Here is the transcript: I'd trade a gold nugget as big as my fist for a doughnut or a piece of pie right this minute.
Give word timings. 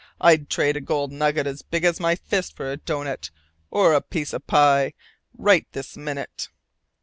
I'd 0.19 0.49
trade 0.49 0.77
a 0.77 0.81
gold 0.81 1.11
nugget 1.11 1.45
as 1.45 1.61
big 1.61 1.85
as 1.85 1.99
my 1.99 2.15
fist 2.15 2.55
for 2.55 2.71
a 2.71 2.75
doughnut 2.75 3.29
or 3.69 3.93
a 3.93 4.01
piece 4.01 4.33
of 4.33 4.47
pie 4.47 4.95
right 5.37 5.67
this 5.73 5.95
minute. 5.95 6.49